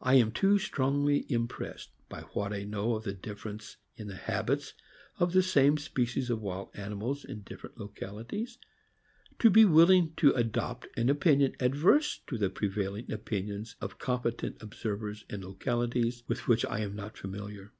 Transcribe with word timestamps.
I 0.00 0.14
am 0.14 0.32
too 0.32 0.58
strongly 0.58 1.30
impressed 1.30 1.90
by 2.08 2.22
what 2.32 2.54
I 2.54 2.62
know 2.64 2.94
of 2.94 3.04
the 3.04 3.12
difference 3.12 3.76
in 3.94 4.06
the 4.06 4.16
habits 4.16 4.72
of 5.18 5.34
the 5.34 5.42
same 5.42 5.76
species 5.76 6.30
of 6.30 6.40
wild 6.40 6.70
animals 6.72 7.22
in 7.22 7.42
different 7.42 7.76
localities, 7.76 8.56
to 9.40 9.50
be 9.50 9.66
willing 9.66 10.14
to 10.16 10.32
adopt 10.32 10.88
an 10.96 11.10
opinion 11.10 11.54
adverse 11.60 12.18
to 12.28 12.38
the 12.38 12.48
prevailing 12.48 13.12
opinions 13.12 13.76
of 13.78 13.98
competent 13.98 14.56
observers 14.62 15.26
in 15.28 15.42
localities 15.42 16.22
with 16.26 16.48
which 16.48 16.64
I 16.64 16.80
am 16.80 16.96
not 16.96 17.18
familiar. 17.18 17.74